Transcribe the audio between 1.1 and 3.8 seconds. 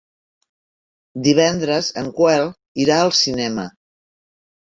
Divendres en Quel irà al cinema.